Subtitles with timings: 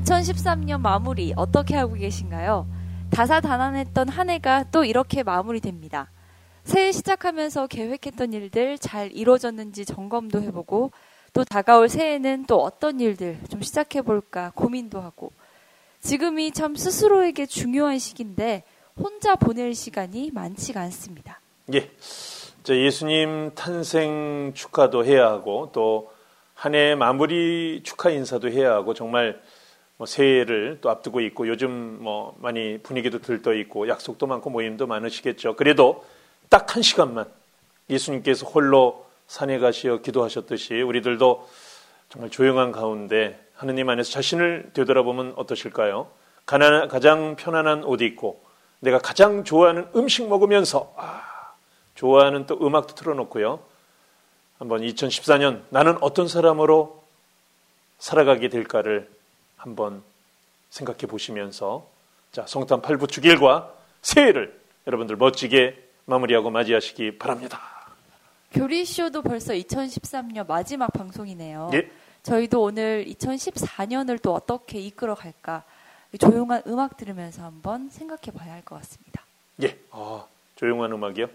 [0.00, 2.66] 2013년 마무리 어떻게 하고 계신가요?
[3.10, 6.10] 다사다난했던 한 해가 또 이렇게 마무리됩니다.
[6.64, 10.90] 새해 시작하면서 계획했던 일들 잘 이루어졌는지 점검도 해보고
[11.32, 15.32] 또 다가올 새해는 또 어떤 일들 좀 시작해볼까 고민도 하고
[16.00, 18.64] 지금이 참 스스로에게 중요한 시기인데
[18.98, 21.40] 혼자 보낼 시간이 많지가 않습니다.
[21.74, 21.90] 예.
[22.68, 26.16] 예수님 탄생 축하도 해야 하고 또
[26.56, 29.40] 한 해 마무리 축하 인사도 해야 하고 정말
[29.96, 35.56] 뭐 새해를 또 앞두고 있고 요즘 뭐 많이 분위기도 들떠 있고 약속도 많고 모임도 많으시겠죠.
[35.56, 36.04] 그래도
[36.48, 37.24] 딱 한 시간만
[37.88, 41.48] 예수님께서 홀로 산에 가시어 기도하셨듯이 우리들도
[42.10, 46.08] 정말 조용한 가운데 하느님 안에서 자신을 되돌아보면 어떠실까요?
[46.44, 48.44] 가난, 가장 편안한 옷 입고
[48.80, 51.22] 내가 가장 좋아하는 음식 먹으면서 아,
[51.94, 53.58] 좋아하는 또 음악도 틀어놓고요.
[54.58, 57.02] 한번 2014년 나는 어떤 사람으로
[57.98, 59.08] 살아가게 될까를
[59.56, 60.02] 한번
[60.70, 61.88] 생각해 보시면서
[62.32, 67.60] 자 성탄 8부 주일과 새해를 여러분들 멋지게 마무리하고 맞이하시기 바랍니다.
[68.52, 71.70] 교리쇼도 벌써 2013년 마지막 방송이네요.
[71.74, 71.90] 예.
[72.22, 75.64] 저희도 오늘 2014년을 또 어떻게 이끌어 갈까
[76.18, 79.22] 조용한 음악 들으면서 한번 생각해 봐야 할 것 같습니다.
[79.62, 79.78] 예.
[79.90, 80.24] 아,
[80.56, 81.26] 조용한 음악이요?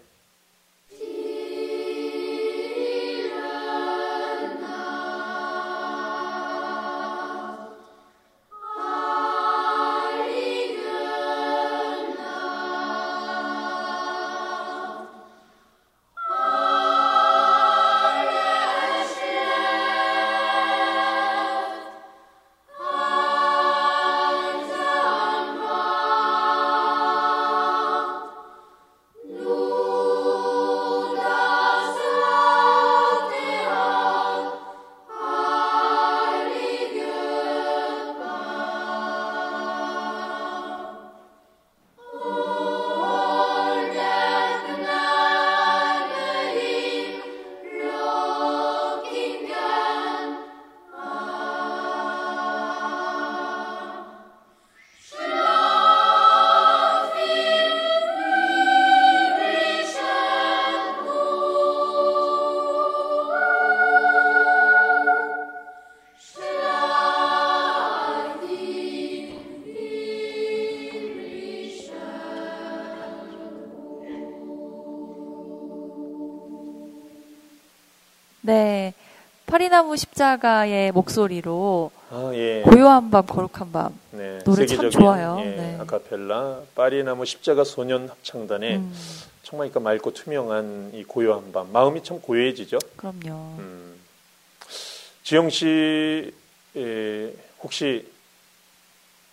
[79.72, 82.62] 파리나무 십자가의 목소리로 아, 예.
[82.62, 85.38] 고요한 밤 거룩한 밤 네, 노래 참 좋아요.
[85.40, 85.78] 예, 네.
[85.80, 88.94] 아카펠라 파리나무 십자가 소년 합창단의 음,
[89.44, 92.80] 정말 그러니까 맑고 투명한 이 고요한 밤 마음이 참 고요해지죠.
[92.98, 93.56] 그럼요.
[93.60, 93.96] 음.
[95.24, 96.34] 지영 씨
[96.76, 97.34] 에,
[97.64, 98.12] 혹시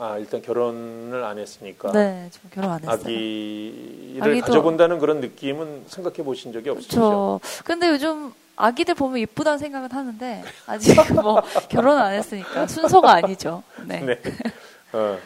[0.00, 2.94] 아 일단 결혼을 안 했으니까 네, 저 결혼 안 했어요.
[2.94, 6.97] 아기를 아기도- 가져본다는 그런 느낌은 생각해 보신 적이 없으시죠?
[6.97, 7.41] 그렇죠.
[7.64, 13.64] 근데 요즘 아기들 보면 예쁘다는 생각은 하는데 아직 뭐 결혼 안 했으니까 순서가 아니죠.
[13.86, 14.00] 네.
[14.00, 14.20] 네.
[14.92, 15.19] 어,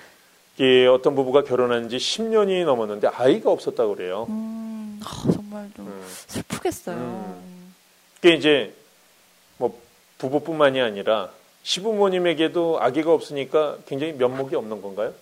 [0.56, 4.26] 이게 어떤 부부가 결혼한 지 10년이 넘었는데 아이가 없었다고 그래요.
[4.30, 6.02] 음, 아, 정말 좀 음.
[6.28, 6.96] 슬프겠어요.
[6.96, 7.74] 음.
[8.22, 8.74] 그게 이제
[9.58, 9.78] 뭐
[10.16, 11.28] 부부뿐만이 아니라
[11.62, 15.12] 시부모님에게도 아기가 없으니까 굉장히 면목이 없는 건가요?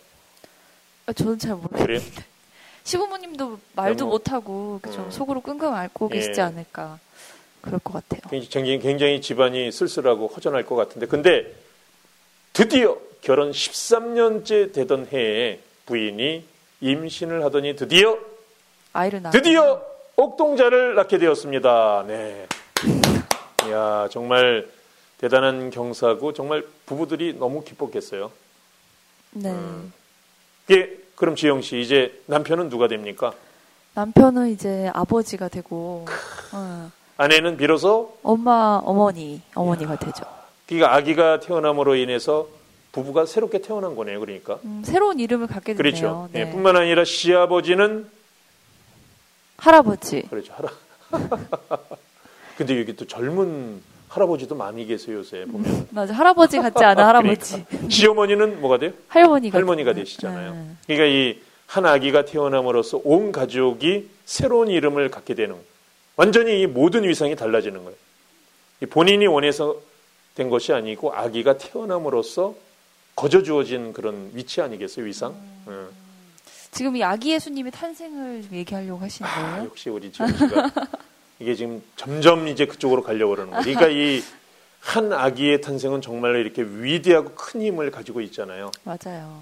[1.07, 1.85] 아, 저는 잘 모르겠어요.
[1.87, 2.01] 그래요?
[2.85, 5.11] 시부모님도 말도 너무- 못하고 그죠 음.
[5.11, 6.17] 속으로 끙끙 앓고 예.
[6.17, 6.99] 계시지 않을까
[7.61, 8.23] 그럴 것 같아요.
[8.31, 11.55] 굉장히, 굉장히 집안이 쓸쓸하고 허전할 것 같은데 근데
[12.55, 16.43] 드디어 결혼 13년째 되던 해에 부인이
[16.81, 18.17] 임신을 하더니 드디어
[18.95, 19.31] 아이를 낳.
[19.31, 19.83] 드디어
[20.17, 22.05] 옥동자를 낳게 되었습니다.
[22.07, 22.47] 네.
[23.67, 24.67] 이야 정말
[25.21, 28.33] 대단한 경사고 정말 부부들이 너무 기뻤겠어요.
[29.33, 29.51] 네.
[29.51, 29.93] 음.
[30.67, 33.35] 이게 그럼 지영 씨 이제 남편은 누가 됩니까?
[33.93, 36.07] 남편은 이제 아버지가 되고
[36.53, 40.25] 어, 아내는 비로소 엄마 어머니 어머니가 되죠.
[40.67, 42.49] 그러니까 아기가 태어남으로 인해서
[42.93, 44.21] 부부가 새롭게 태어난 거네요.
[44.21, 44.59] 그러니까.
[44.65, 45.77] 음, 새로운 이름을 갖게 되네요.
[45.77, 46.29] 그렇죠.
[46.33, 46.41] 네.
[46.41, 48.09] 예, 뿐만 아니라 시아버지는
[49.59, 50.23] 할아버지.
[50.31, 50.55] 그렇죠.
[50.55, 50.71] 할아.
[52.57, 55.89] 근데 여기 또 젊은 할아버지도 많이 계세요 요새 보면.
[55.91, 57.65] 맞아 할아버지 같지 않아 할아버지.
[57.89, 58.93] 시어머니는 뭐가 돼요?
[59.09, 59.95] 할머니가 할머니가.
[59.95, 60.53] 되시잖아요.
[60.53, 60.67] 네.
[60.87, 65.55] 그러니까 이 한 아기가 태어남으로써 온 가족이 새로운 이름을 갖게 되는
[66.17, 67.97] 완전히 이 모든 위상이 달라지는 거예요.
[68.83, 69.77] 이 본인이 원해서
[70.35, 72.57] 된 것이 아니고 아기가 태어남으로써
[73.15, 75.33] 거저 주어진 그런 위치 아니겠어요 위상?
[75.69, 75.73] 예.
[76.73, 79.65] 지금 이 아기 예수님의 탄생을 얘기하려고 하시는 아, 거예요?
[79.67, 80.71] 역시 우리 지영 씨가
[81.41, 83.63] 이게 지금 점점 이제 그쪽으로 가려고 그러는 거예요.
[83.65, 84.23] 그러니까 이
[84.83, 88.71] 한 아기의 탄생은 정말로 이렇게 위대하고 큰 힘을 가지고 있잖아요.
[88.85, 89.39] 맞아요.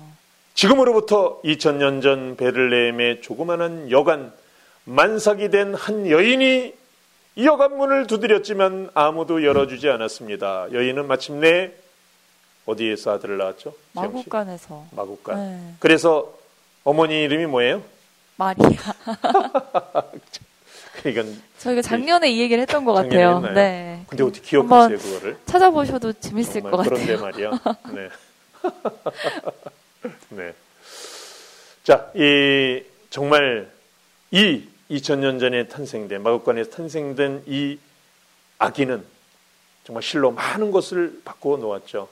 [0.54, 4.32] 지금으로부터 2000년 전 베를레헴의 조그마한 여관
[4.84, 6.74] 만삭이 된 한 여인이
[7.44, 10.72] 여관 문을 두드렸지만 아무도 열어주지 않았습니다.
[10.72, 11.70] 여인은 마침내
[12.66, 13.74] 어디에서 아들을 낳았죠?
[13.92, 14.86] 마국간에서.
[14.90, 15.36] 마국간.
[15.36, 15.74] 네.
[15.78, 16.34] 그래서
[16.82, 17.80] 어머니 이름이 뭐예요?
[18.36, 18.66] 마리아.
[21.04, 23.36] 이건 저희가 작년에 이 얘기를 했던 것 같아요.
[23.36, 23.54] 했나요?
[23.54, 24.04] 네.
[24.08, 25.36] 근데 어떻게 기억하세요 그거를?
[25.46, 26.94] 찾아보셔도 재밌을 것 같아요.
[26.94, 27.50] 그런데 말이야.
[27.94, 28.08] 네.
[30.30, 30.54] 네.
[31.84, 33.70] 자, 이 정말
[34.30, 37.78] 이 2000년 전에 탄생된 마국간에서 탄생된 이
[38.58, 39.04] 아기는
[39.84, 42.08] 정말 실로 많은 것을 바꾸어 놓았죠.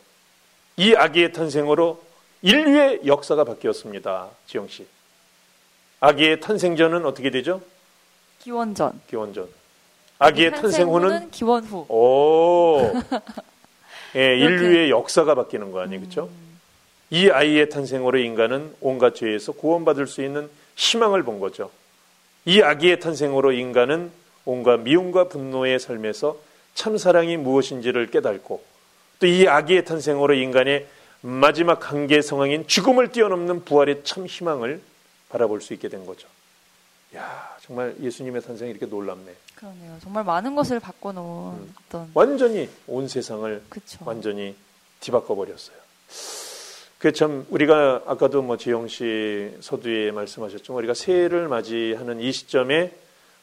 [0.76, 2.02] 이 아기의 탄생으로
[2.42, 4.28] 인류의 역사가 바뀌었습니다.
[4.46, 4.86] 지영 씨.
[6.00, 7.60] 아기의 탄생 전은 어떻게 되죠?
[8.46, 9.00] 기원전.
[9.08, 9.48] 기원전.
[10.20, 11.84] 아기의 탄생 후는 기원 후.
[11.88, 12.78] 오.
[14.14, 14.38] 예.
[14.38, 16.30] 인류의 역사가 바뀌는 거 아니에요, 그렇죠?
[17.10, 21.72] 이 아이의 탄생으로 인간은 온갖 죄에서 구원받을 수 있는 희망을 본 거죠.
[22.44, 24.12] 이 아기의 탄생으로 인간은
[24.44, 26.36] 온갖 미움과 분노의 삶에서
[26.74, 28.62] 참 사랑이 무엇인지를 깨닫고
[29.18, 30.86] 또 이 아기의 탄생으로 인간의
[31.20, 34.80] 마지막 한계 상황인 죽음을 뛰어넘는 부활의 참 희망을
[35.30, 36.28] 바라볼 수 있게 된 거죠.
[37.16, 39.34] 야, 정말 예수님의 탄생이 이렇게 놀랍네.
[39.54, 39.96] 그러네요.
[40.02, 41.74] 정말 많은 것을 바꿔놓은 음.
[41.86, 43.98] 어떤 완전히 온 세상을 그쵸.
[44.04, 44.54] 완전히
[45.00, 45.76] 뒤바꿔 버렸어요.
[46.98, 52.92] 그 참 우리가 아까도 뭐 지영 씨 서두에 말씀하셨지만 우리가 새해를 맞이하는 이 시점에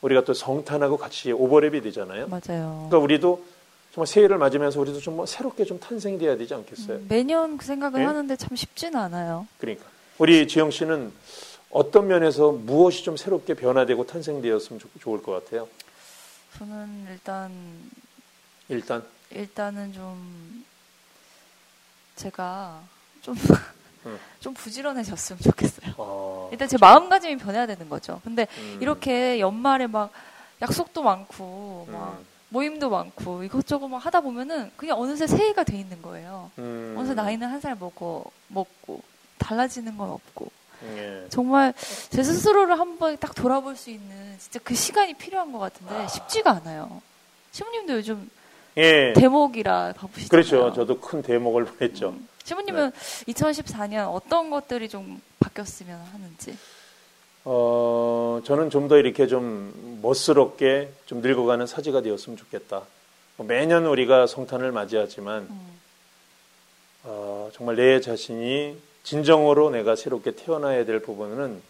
[0.02, 2.28] 우리가 또 성탄하고 같이 오버랩이 되잖아요.
[2.28, 2.88] 맞아요.
[2.90, 3.46] 그러니까 우리도
[3.94, 6.98] 정말 새해를 맞으면서 우리도 좀 뭐 새롭게 좀 탄생돼야 되지 않겠어요?
[6.98, 8.06] 음, 매년 그 생각을 네?
[8.06, 9.48] 하는데 참 쉽지는 않아요.
[9.60, 9.86] 그러니까
[10.18, 11.12] 우리 지영 씨는
[11.74, 15.68] 어떤 면에서 무엇이 좀 새롭게 변화되고 탄생되었으면 좋- 좋을 것 같아요.
[16.58, 17.52] 저는 일단
[18.70, 20.64] 일단 일단은 좀
[22.16, 22.80] 제가
[23.22, 23.36] 좀,
[24.06, 24.20] 음.
[24.40, 25.96] 좀 부지런해졌으면 좋겠어요.
[25.98, 28.22] 어, 일단 제 마음가짐이 변해야 되는 거죠.
[28.24, 30.12] 근데 음, 이렇게 연말에 막
[30.62, 36.02] 약속도 많고 막 음, 모임도 많고 이것저것 막 하다 보면은 그냥 어느새 새해가 돼 있는
[36.04, 36.52] 거예요.
[36.60, 39.02] 음, 어느새 나이는 한 살 먹고 먹고
[39.40, 40.52] 달라지는 건 없고
[40.96, 41.26] 예.
[41.30, 41.74] 정말
[42.10, 47.02] 제 스스로를 한번 딱 돌아볼 수 있는 진짜 그 시간이 필요한 것 같은데 쉽지가 않아요.
[47.52, 48.30] 시부님도 요즘
[48.78, 49.14] 예.
[49.16, 50.30] 대목이라 바쁘시잖아요.
[50.30, 50.74] 그렇죠.
[50.74, 52.10] 저도 큰 대목을 보냈죠.
[52.10, 52.28] 음.
[52.44, 52.92] 시부님은
[53.28, 56.58] 2014년 어떤 것들이 좀 바뀌었으면 하는지.
[57.46, 62.84] 어, 저는 좀 더 이렇게 좀 멋스럽게 좀 늙어가는 사지가 되었으면 좋겠다.
[63.38, 65.80] 뭐 매년 우리가 성탄을 맞이하지만 음.
[67.04, 71.62] 어, 정말 내 자신이 진정으로 내가 새롭게 태어나야 될 부분은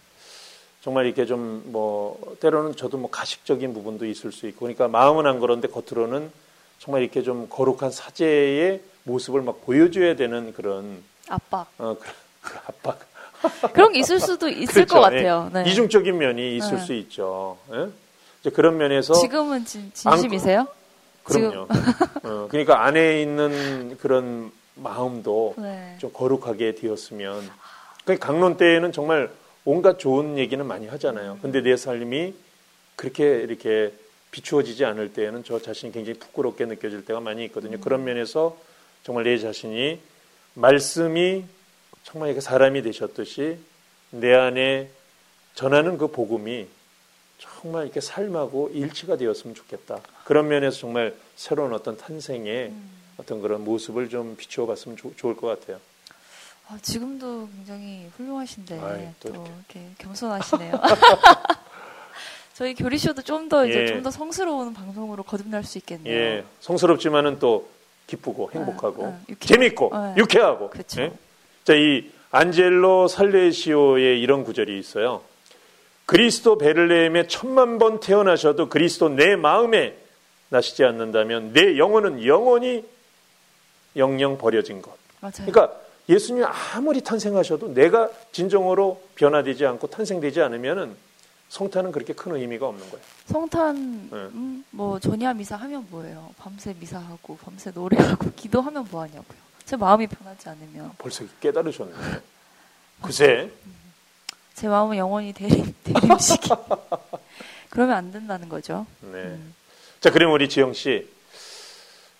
[0.82, 5.40] 정말 이렇게 좀 뭐 때로는 저도 뭐 가식적인 부분도 있을 수 있고 그러니까 마음은 안
[5.40, 6.32] 그런데 겉으로는
[6.80, 11.68] 정말 이렇게 좀 거룩한 사제의 모습을 막 보여줘야 되는 그런 압박.
[11.78, 13.00] 어, 그런, 그런 압박
[13.74, 14.96] 그런 게 있을 수도 있을 그렇죠.
[14.96, 15.50] 것 같아요.
[15.56, 15.64] 예.
[15.64, 15.70] 네.
[15.72, 16.86] 이중적인 면이 있을 네.
[16.86, 17.58] 수 있죠.
[17.74, 17.88] 예?
[18.42, 20.68] 이제 그런 면에서 지금은 진, 진심이세요?
[21.24, 21.68] 그럼요.
[22.24, 25.96] 어, 그러니까 안에 있는 그런 마음도 네.
[26.00, 27.50] 좀 거룩하게 되었으면.
[28.06, 29.32] 그 강론 때에는 정말
[29.66, 31.40] 온갖 좋은 얘기는 많이 하잖아요.
[31.42, 32.34] 근데 내 삶이
[32.96, 33.94] 그렇게 이렇게
[34.32, 37.80] 비추어지지 않을 때에는 저 자신이 굉장히 부끄럽게 느껴질 때가 많이 있거든요.
[37.80, 38.58] 그런 면에서
[39.04, 40.00] 정말 내 자신이
[40.56, 41.46] 말씀이
[42.04, 43.58] 정말 이렇게 사람이 되셨듯이
[44.10, 44.90] 내 안에
[45.56, 46.68] 전하는 그 복음이
[47.38, 50.02] 정말 이렇게 삶하고 일치가 되었으면 좋겠다.
[50.24, 53.03] 그런 면에서 정말 새로운 어떤 탄생의 음.
[53.24, 55.80] 어떤 그런 모습을 좀 비추어 봤으면 좋- 좋을 것 같아요.
[56.68, 60.74] 아, 지금도 굉장히 훌륭하신데 아이, 또또 이렇게, 겸손하시네요.
[62.54, 63.86] 저희 교리쇼도 좀 더 이제 예.
[63.88, 66.14] 좀더 성스러운 방송으로 거듭날 수 있겠네요.
[66.14, 67.68] 예, 성스럽지만은 또
[68.08, 70.70] 기쁘고 행복하고 아, 아, 재밌고 아, 유쾌하고.
[70.70, 71.02] 그쵸.
[71.02, 71.12] 예?
[71.64, 75.22] 자, 이 안젤로 살레시오의 이런 구절이 있어요.
[76.06, 79.96] 그리스도 베를레헴에 천만 번 태어나셔도 그리스도 내 마음에
[80.50, 82.84] 나시지 않는다면 내 영혼은 영원히
[83.96, 84.96] 영영 버려진 것.
[85.20, 85.46] 맞아요.
[85.46, 85.72] 그러니까
[86.10, 90.96] 예수님이 아무리 탄생하셔도 내가 진정으로 변화되지 않고 탄생되지 않으면은
[91.50, 93.06] 성탄은 그렇게 큰 의미가 없는 거예요.
[93.28, 94.18] 성탄 네.
[94.18, 96.32] 음, 뭐 전야 미사 하면 뭐예요?
[96.38, 99.44] 밤새 미사하고 밤새 노래하고 기도하면 뭐 하냐고요.
[99.64, 101.94] 제 마음이 변하지 않으면 벌써 깨달으셨네.
[103.02, 103.52] 그새
[104.56, 106.50] 제 마음은 영원히 대림 대림시키.
[107.70, 108.86] 그러면 안 된다는 거죠.
[109.02, 109.24] 네.
[109.24, 109.54] 음.
[110.00, 111.08] 자, 그럼 우리 지영 씨.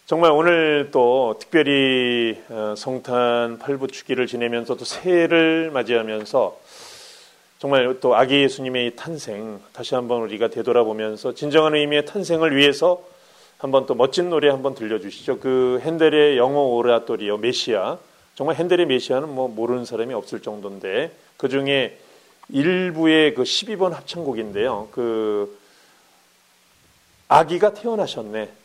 [0.06, 6.60] 정말 오늘 또 특별히 어, 성탄 팔부축기를 지내면서 또 새해를 맞이하면서
[7.60, 13.02] 정말 또 아기 예수님의 이 탄생 다시 한번 우리가 되돌아보면서 진정한 의미의 탄생을 위해서
[13.58, 15.40] 한번 또 멋진 노래 한번 들려주시죠.
[15.40, 17.98] 그 핸델의 영어 오라토리오 메시아.
[18.36, 21.98] 정말 핸델의 메시아는 뭐 모르는 사람이 없을 정도인데 그 중에
[22.50, 24.90] 일부의 그 12번 합창곡인데요.
[24.92, 25.58] 그
[27.30, 28.63] 아기가 태어나셨네.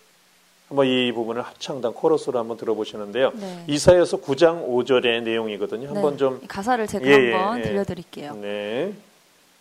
[0.68, 3.32] 한번 이 부분을 합창단 코러스로 한번 들어보시는데요.
[3.34, 3.64] 네.
[3.68, 5.88] 이사에서 9장 5절의 내용이거든요.
[5.88, 6.16] 한번 네.
[6.18, 8.34] 좀 가사를 제가 예, 한번 예, 들려드릴게요.
[8.34, 8.92] 네.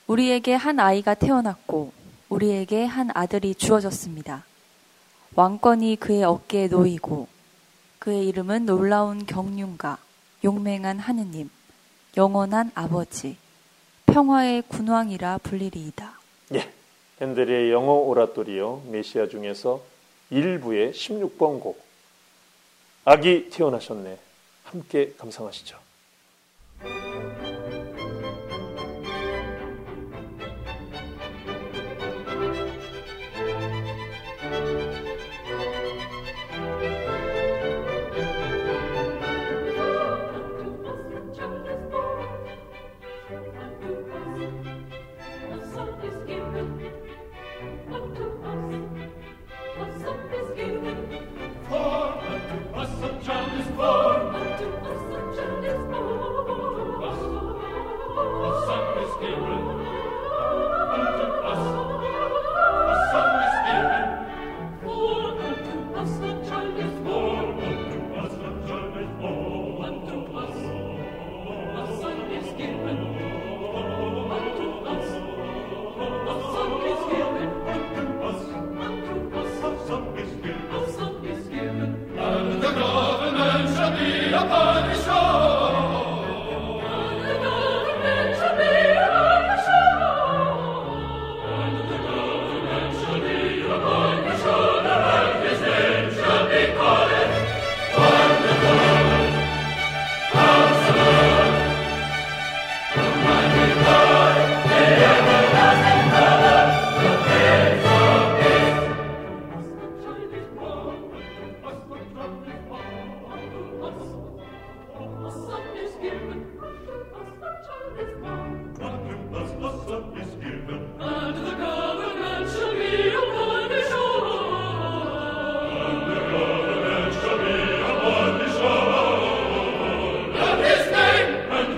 [0.07, 1.91] 우리에게 한 아이가 태어났고
[2.27, 4.43] 우리에게 한 아들이 주어졌습니다.
[5.35, 7.27] 왕권이 그의 어깨에 놓이고
[7.99, 9.97] 그의 이름은 놀라운 경륜가,
[10.43, 11.49] 용맹한 하느님,
[12.17, 13.37] 영원한 아버지,
[14.07, 16.19] 평화의 군왕이라 불리리이다.
[16.55, 16.69] 예.
[17.21, 19.81] 핸델의 영어 오라토리오 메시아 중에서
[20.29, 21.85] 일부의 16번 곡
[23.05, 24.19] 아기 태어나셨네.
[24.65, 25.86] 함께 감상하시죠.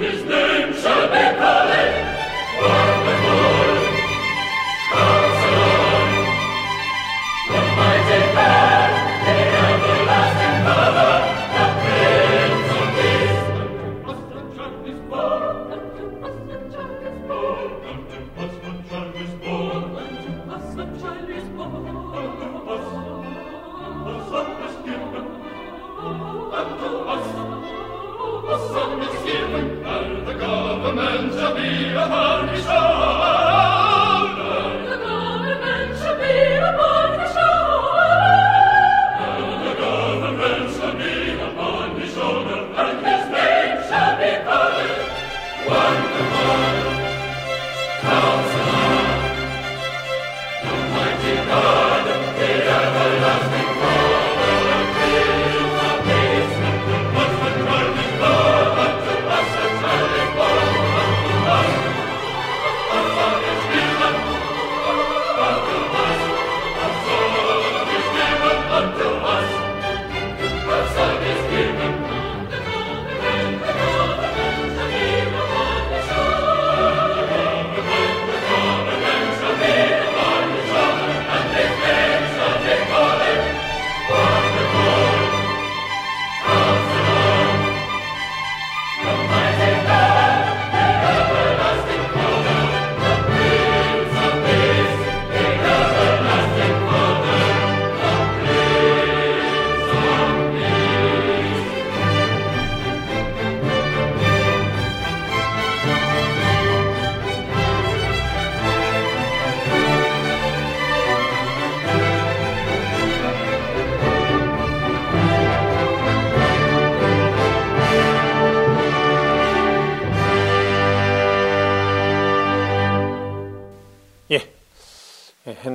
[0.10, 0.49] is there.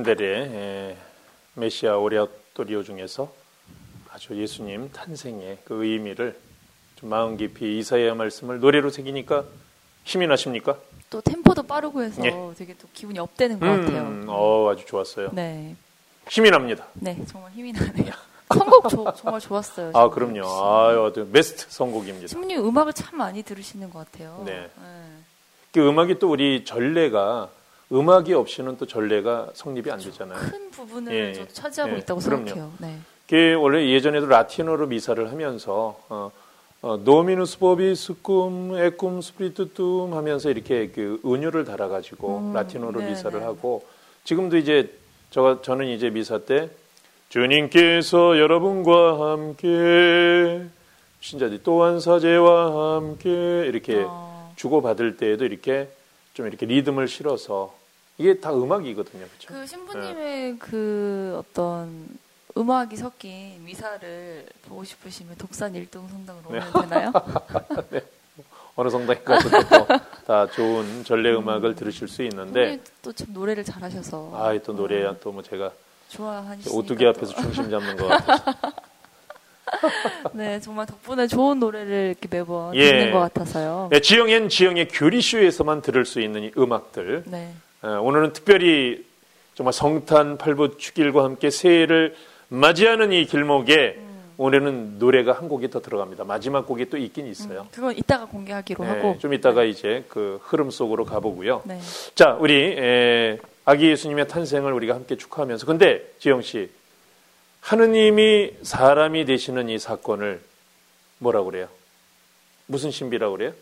[0.05, 0.95] 핸델의
[1.55, 3.33] 메시아 오레아토리오 중에서
[4.11, 6.39] 아주 예수님 탄생의 그 의미를
[6.95, 9.45] 좀 마음 깊이 이사야 말씀을 노래로 새기니까
[10.03, 10.77] 힘이 나십니까?
[11.09, 12.31] 또 템포도 빠르고 해서 예.
[12.55, 14.25] 되게 또 기분이 업되는 것 음, 같아요.
[14.27, 15.29] 어, 아주 좋았어요.
[15.33, 15.75] 네.
[16.29, 16.85] 힘이 납니다.
[16.93, 18.11] 네, 정말 힘이 나네요.
[18.53, 19.91] 선곡 조, 정말 좋았어요.
[19.95, 20.45] 아, 그럼요.
[20.45, 22.27] 아유, 베스트 선곡입니다.
[22.27, 24.43] 신부님 음악을 참 많이 들으시는 것 같아요.
[24.45, 24.69] 네.
[24.79, 25.07] 네.
[25.73, 27.49] 그 음악이 또 우리 전례가
[27.91, 30.39] 음악이 없이는 또 전례가 성립이 안 되잖아요.
[30.39, 32.47] 큰 부분을 예, 차지하고 예, 있다고 그럼요.
[32.47, 32.71] 생각해요.
[32.79, 32.97] 네.
[33.29, 36.31] 그 원래 예전에도 라틴어로 미사를 하면서 어,
[36.81, 43.09] 어, Dominus vobiscum et cum spiritu tuo 하면서 이렇게 그 운율을 달아가지고 음, 라틴어로 네,
[43.09, 43.45] 미사를 네.
[43.45, 43.85] 하고
[44.23, 44.91] 지금도 이제
[45.31, 46.69] 저 저는 이제 미사 때
[47.29, 50.65] 주님께서 여러분과 함께
[51.21, 53.29] 신자들이 또한 사제와 함께
[53.65, 55.89] 이렇게 어, 주고 받을 때에도 이렇게
[56.35, 57.73] 좀 이렇게 리듬을 실어서
[58.17, 59.47] 이게 다 음악이거든요, 그렇죠?
[59.47, 62.07] 그 신부님의 그 어떤
[62.57, 66.59] 음악이 섞인 미사를 보고 싶으시면 독산 일동 성당으로 네.
[66.59, 67.11] 오면 되나요?
[68.75, 69.49] 어느 성당에 가도
[70.27, 75.71] 다 좋은 전래 음악을 들으실 수 있는데 또 참 노래를 잘하셔서 아또 노래 또뭐 제가
[76.09, 77.41] 좋아하시니까 오뚜기 앞에서 또.
[77.43, 78.43] 중심 잡는 것 같아서
[80.33, 82.89] 네 정말 덕분에 좋은 노래를 이렇게 매번 예.
[82.89, 83.89] 듣는 것 같아서요.
[83.91, 87.53] 네, 지영엔 지영의 교리쇼에서만 들을 수 있는 이 음악들 네.
[87.81, 89.05] 어, 오늘은 특별히
[89.53, 92.15] 정말 성탄 팔부 축일과 함께 새해를
[92.49, 93.99] 맞이하는 이 길목에
[94.37, 96.25] 올해는 노래가 한 곡이 더 들어갑니다.
[96.25, 97.61] 마지막 곡이 또 있긴 있어요.
[97.61, 101.61] 음, 그건 이따가 공개하기로 네, 하고 좀 이따가 이제 그 흐름 속으로 가보고요.
[101.65, 101.79] 네.
[102.15, 106.69] 자, 우리 에, 아기 예수님의 탄생을 우리가 함께 축하하면서 근데 지영 씨
[107.69, 110.39] 하느님이 사람이 되시는 이 사건을
[111.17, 111.67] 뭐라고 그래요?
[112.67, 113.53] 무슨 신비라고 그래요?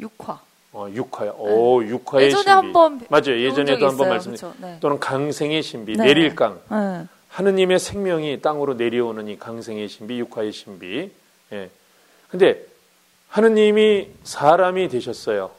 [0.00, 0.40] 육화.
[0.72, 1.30] 어, 육화요.
[1.38, 2.26] 오, 육화의 네.
[2.26, 2.50] 예전에 신비.
[2.50, 3.40] 한번 배- 맞아요.
[3.40, 4.08] 예전에도 한번.
[4.08, 4.52] 말씀 그쵸?
[4.60, 4.78] 네.
[4.80, 6.06] 또는 강생의 신비, 네.
[6.06, 6.60] 내릴강.
[6.70, 7.06] 네.
[7.28, 11.10] 하느님의 생명이 땅으로 내려오는 이 강생의 신비, 육화의 신비.
[11.52, 11.70] 예.
[12.28, 12.64] 근데
[13.28, 15.52] 하느님이 사람이 되셨어요.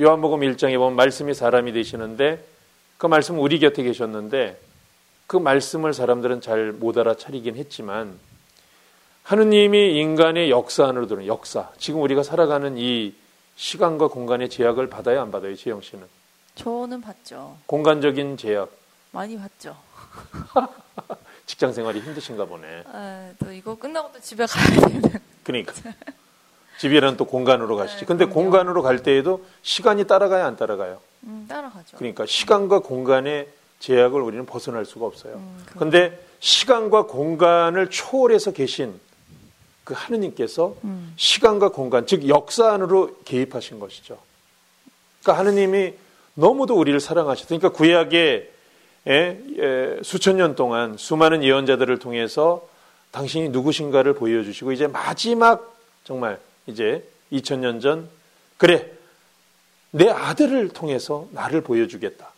[0.00, 2.42] 요한복음 1장에 보면 말씀이 사람이 되시는데
[2.98, 4.58] 그 말씀은 우리 곁에 계셨는데
[5.30, 8.18] 그 말씀을 사람들은 잘 못 알아차리긴 했지만
[9.22, 11.70] 하느님이 인간의 역사 안으로 들어오는 역사.
[11.78, 13.14] 지금 우리가 살아가는 이
[13.54, 16.04] 시간과 공간의 제약을 받아야 안 받아요, 지영 씨는.
[16.56, 17.56] 저는 봤죠.
[17.66, 18.72] 공간적인 제약.
[19.12, 19.76] 많이 봤죠.
[21.46, 22.82] 직장 생활이 힘드신가 보네.
[22.92, 25.12] 아, 또 이거 끝나고 또 집에 가야 되는.
[25.44, 25.74] 그러니까
[26.78, 28.00] 집이란 또 공간으로 가시지.
[28.00, 28.34] 네, 근데 그럼요.
[28.34, 31.00] 공간으로 갈 때에도 시간이 따라가야 안 따라가요.
[31.22, 31.98] 음, 따라가죠.
[31.98, 33.46] 그러니까 시간과 공간의
[33.80, 35.34] 제약을 우리는 벗어날 수가 없어요.
[35.34, 38.94] 음, 그럼- 근데 시간과 공간을 초월해서 계신
[39.84, 41.12] 그 하느님께서 음.
[41.16, 44.18] 시간과 공간, 즉 역사 안으로 개입하신 것이죠.
[45.22, 45.94] 그러니까 하느님이
[46.34, 47.48] 너무도 우리를 사랑하셨다.
[47.48, 48.50] 그러니까 구약의
[49.08, 52.68] 예, 예, 수천 년 동안 수많은 예언자들을 통해서
[53.12, 58.08] 당신이 누구신가를 보여주시고 이제 마지막 정말 이제 2000년 전
[58.58, 58.90] 그래
[59.90, 62.29] 내 아들을 통해서 나를 보여주겠다.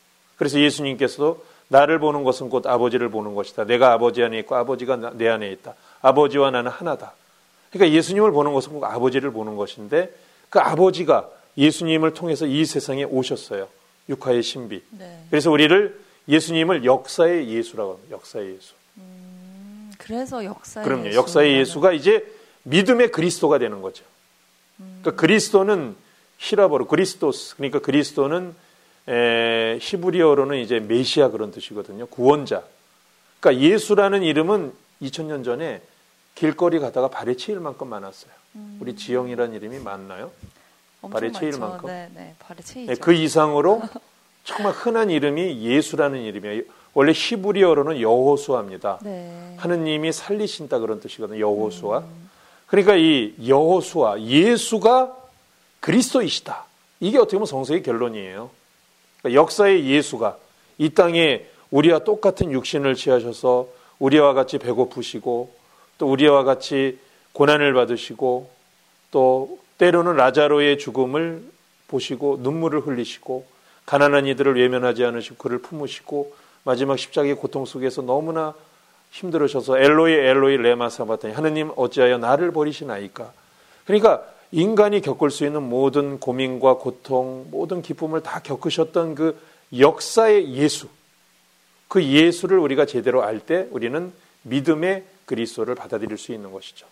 [0.42, 3.62] 그래서 예수님께서도 나를 보는 것은 곧 아버지를 보는 것이다.
[3.64, 5.74] 내가 아버지 안에 있고 아버지가 나- 내 안에 있다.
[6.00, 7.14] 아버지와 나는 하나다.
[7.70, 10.12] 그러니까 예수님을 보는 것은 꼭 아버지를 보는 것인데
[10.50, 13.68] 그 아버지가 예수님을 통해서 이 세상에 오셨어요.
[14.08, 14.82] 육화의 신비.
[14.90, 15.22] 네.
[15.30, 15.96] 그래서 우리를
[16.28, 18.16] 예수님을 역사의 예수라고 합니다.
[18.16, 18.74] 역사의 예수.
[18.96, 21.06] 음, 그래서 역사의 그럼요.
[21.06, 21.16] 예수.
[21.18, 22.26] 역사의 예수가 이제
[22.64, 24.04] 믿음의 그리스도가 되는 거죠.
[24.76, 25.94] 그러니까 그리스도는
[26.38, 28.54] 히라버로 그리스도스 그러니까 그리스도는
[29.08, 32.06] 에, 히브리어로는 이제 메시아 그런 뜻이거든요.
[32.06, 32.62] 구원자.
[33.40, 35.82] 그러니까 예수라는 이름은 2000년 전에
[36.34, 38.32] 길거리 가다가 발에 치일 만큼 많았어요.
[38.80, 40.30] 우리 지영이라는 이름이 맞나요?
[41.10, 41.58] 발에 채일.
[41.58, 41.88] 만큼?
[41.88, 43.00] 네, 네, 발에 네, 채이죠.
[43.00, 43.82] 그 이상으로
[44.44, 46.62] 정말 흔한 이름이 예수라는 이름이에요.
[46.94, 48.98] 원래 히브리어로는 여호수아입니다.
[49.02, 49.54] 네.
[49.56, 51.40] 하느님이 살리신다 그런 뜻이거든요.
[51.40, 52.04] 여호수아.
[52.66, 55.16] 그러니까 이 여호수아 예수가
[55.80, 56.66] 그리스도이시다.
[57.00, 58.50] 이게 어떻게 보면 성서의 결론이에요.
[59.22, 60.36] 그러니까 역사의 예수가
[60.78, 65.54] 이 땅에 우리와 똑같은 육신을 취하셔서 우리와 같이 배고프시고
[65.98, 66.98] 또 우리와 같이
[67.32, 68.50] 고난을 받으시고
[69.10, 71.42] 또 때로는 라자로의 죽음을
[71.88, 73.46] 보시고 눈물을 흘리시고
[73.86, 78.54] 가난한 이들을 외면하지 않으시고 그를 품으시고 마지막 십자가의 고통 속에서 너무나
[79.10, 83.32] 힘들으셔서 엘로이 엘로이 레마 사바타니 하느님 어찌하여 나를 버리시나이까?
[83.84, 89.40] 그러니까 인간이 겪을 수 있는 모든 고민과 고통 모든 기쁨을 다 겪으셨던 그
[89.76, 90.88] 역사의 예수
[91.88, 94.12] 그 예수를 우리가 제대로 알 때 우리는
[94.42, 96.86] 믿음의 그리스도를 받아들일 수 있는 것이죠.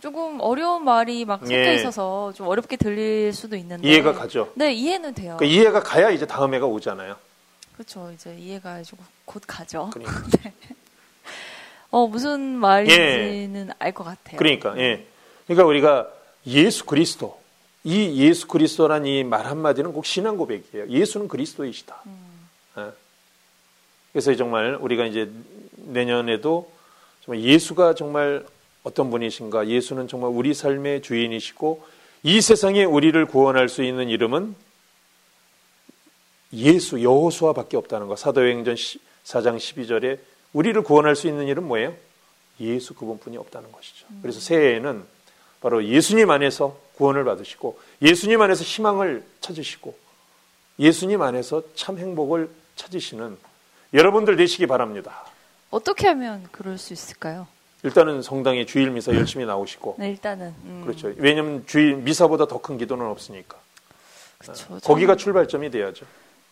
[0.00, 1.74] 조금 어려운 말이 막 섞여 예.
[1.74, 4.52] 있어서 좀 어렵게 들릴 수도 있는데 이해가 가죠.
[4.54, 5.36] 네, 이해는 돼요.
[5.40, 7.16] 그 이해가 가야 이제 다음 해가 오잖아요.
[7.74, 8.10] 그렇죠.
[8.14, 9.90] 이제 이해가 좀곧 가죠.
[9.92, 10.22] 그러니까.
[11.90, 14.36] 어, 무슨 말인지는 알것 같아요.
[14.36, 15.04] 그러니까 예.
[15.46, 16.08] 그러니까 우리가
[16.48, 17.38] 예수 그리스도
[17.84, 20.88] 이 예수 그리스도란 이 말 한마디는 꼭 신앙 고백이에요.
[20.88, 22.02] 예수는 그리스도이시다.
[22.78, 22.90] 예.
[24.12, 25.30] 그래서 정말 우리가 이제
[25.76, 26.70] 내년에도
[27.24, 28.44] 정말 예수가 정말
[28.82, 29.68] 어떤 분이신가?
[29.68, 31.84] 예수는 정말 우리 삶의 주인이시고
[32.24, 34.54] 이 세상에 우리를 구원할 수 있는 이름은
[36.54, 38.16] 예수 여호수아밖에 없다는 거.
[38.16, 40.18] 사도행전 4장 12절에
[40.52, 41.94] 우리를 구원할 수 있는 이름 뭐예요?
[42.60, 44.06] 예수 그분뿐이 없다는 것이죠.
[44.22, 45.04] 그래서 새해에는
[45.60, 49.96] 바로 예수님 안에서 구원을 받으시고 예수님 안에서 희망을 찾으시고
[50.78, 53.36] 예수님 안에서 참 행복을 찾으시는
[53.94, 55.24] 여러분들 되시기 바랍니다.
[55.70, 57.46] 어떻게 하면 그럴 수 있을까요?
[57.82, 59.96] 일단은 성당에 주일 미사 열심히 나오시고.
[59.98, 60.48] 네, 일단은.
[60.64, 60.82] 음.
[60.84, 61.12] 그렇죠.
[61.16, 63.56] 왜냐하면 주일 미사보다 더 큰 기도는 없으니까.
[64.38, 64.78] 그렇죠.
[64.80, 66.04] 거기가 출발점이 돼야죠.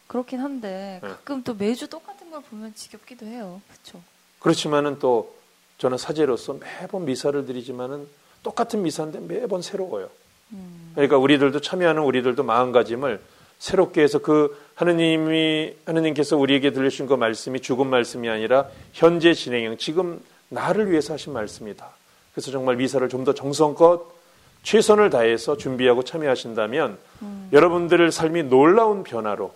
[0.07, 1.09] 그렇긴 한데 네.
[1.09, 1.43] 가끔 네.
[1.45, 3.61] 또 매주 똑같은 걸 보면 지겹기도 해요.
[3.69, 4.03] 그렇죠.
[4.39, 5.35] 그렇지만은 또
[5.79, 8.07] 저는 사제로서 매번 미사를 드리지만은
[8.43, 10.09] 똑같은 미사인데 매번 새로워요.
[10.53, 10.93] 음.
[10.95, 13.21] 그러니까 우리들도 참여하는 우리들도 마음가짐을
[13.59, 20.21] 새롭게 해서 그 하느님이 하느님께서 우리에게 들려주신 그 말씀이 죽은 말씀이 아니라 현재 진행형 지금
[20.49, 21.89] 나를 위해서 하신 말씀이다.
[22.33, 24.15] 그래서 정말 미사를 좀 더 정성껏
[24.63, 27.49] 최선을 다해서 준비하고 참여하신다면 음.
[27.53, 29.55] 여러분들의 삶이 놀라운 변화로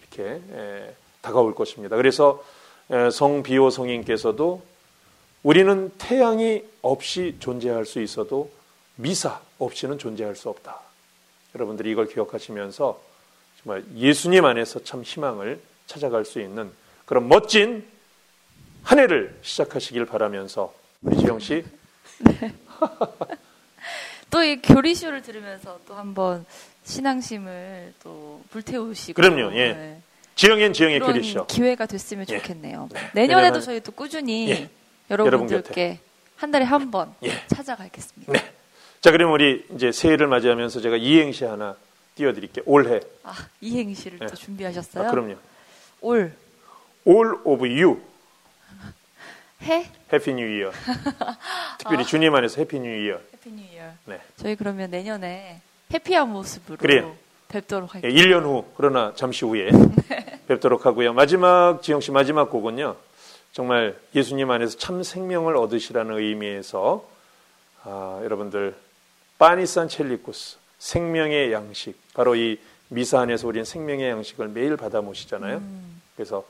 [0.00, 1.96] 이렇게 에, 다가올 것입니다.
[1.96, 2.42] 그래서
[2.90, 4.62] 에, 성 비오 성인께서도
[5.42, 8.50] 우리는 태양이 없이 존재할 수 있어도
[8.96, 10.78] 미사 없이는 존재할 수 없다.
[11.54, 13.00] 여러분들이 이걸 기억하시면서
[13.62, 16.70] 정말 예수님 안에서 참 희망을 찾아갈 수 있는
[17.06, 17.86] 그런 멋진
[18.82, 20.72] 한 해를 시작하시길 바라면서
[21.02, 21.64] 우리 지영 씨.
[22.20, 22.52] 네.
[24.30, 26.46] 또이 교리쇼를 들으면서 또 한번
[26.84, 29.20] 신앙심을 또 불태우시고.
[29.20, 29.54] 그럼요.
[29.56, 29.72] 예.
[29.72, 30.02] 네.
[30.36, 31.46] 지영엔 지영의 교리쇼.
[31.46, 32.38] 기회가 됐으면 예.
[32.38, 32.88] 좋겠네요.
[32.92, 33.10] 네.
[33.14, 34.70] 내년에도 저희 또 꾸준히 예.
[35.10, 35.98] 여러분들께
[36.36, 37.46] 한 달에 한번 예.
[37.48, 38.32] 찾아가겠습니다.
[38.32, 38.52] 네.
[39.00, 41.74] 자, 그럼 우리 이제 새해를 맞이하면서 제가 이행시 하나
[42.14, 42.64] 띄워드릴게요.
[42.66, 43.00] 올해.
[43.24, 44.26] 아, 이행시를 네.
[44.26, 45.08] 또 준비하셨어요?
[45.08, 45.34] 아, 그럼요.
[46.00, 46.32] 올.
[47.04, 47.98] All of you.
[49.62, 49.90] 해?
[50.12, 50.72] Happy New Year.
[51.78, 52.06] 특별히 아.
[52.06, 53.20] 주님 안에서 Happy New Year.
[53.34, 53.90] Happy New Year.
[54.06, 54.20] 네.
[54.36, 55.60] 저희 그러면 내년에
[55.92, 57.14] happy한 모습으로 그래요.
[57.48, 58.12] 뵙도록 할게요.
[58.12, 59.70] 예, 1년 후, 그러나 잠시 후에
[60.08, 60.40] 네.
[60.46, 61.12] 뵙도록 하고요.
[61.12, 62.96] 마지막, 지영 씨 마지막 곡은요.
[63.52, 67.08] 정말 예수님 안에서 참 생명을 얻으시라는 의미에서
[67.82, 68.76] 아, 여러분들
[69.38, 72.58] 빠니산 첼리쿠스 생명의 양식 바로 이
[72.88, 75.58] 미사 안에서 우리는 생명의 양식을 매일 받아 모시잖아요.
[75.58, 76.02] 음.
[76.16, 76.44] 그래서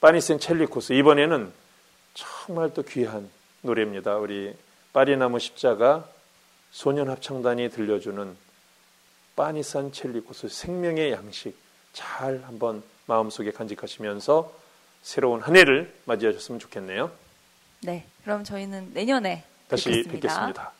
[0.00, 1.52] 빠니센 첼리코스 이번에는
[2.14, 4.16] 정말 또 귀한 노래입니다.
[4.16, 4.54] 우리
[4.92, 6.08] 파리나무 십자가
[6.70, 8.36] 소년 합창단이 들려주는
[9.36, 11.56] 빠니산 첼리코스 생명의 양식
[11.92, 14.52] 잘 한번 마음속에 간직하시면서
[15.02, 17.10] 새로운 한 해를 맞이하셨으면 좋겠네요.
[17.82, 20.12] 네, 그럼 저희는 내년에 다시 뵙겠습니다.
[20.12, 20.72] 뵙겠습니다.